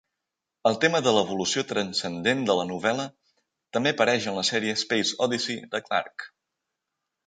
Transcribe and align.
El 0.69 0.79
tema 0.85 1.01
de 1.07 1.13
l'evolució 1.15 1.65
transcendent 1.73 2.43
de 2.49 2.57
la 2.61 2.67
novel·la 2.71 3.07
també 3.79 3.95
apareix 3.97 4.29
en 4.33 4.41
la 4.43 4.49
sèrie 4.53 4.77
"Space 4.89 5.17
Odyssey" 5.29 5.65
de 5.77 5.89
Clarke. 5.89 6.37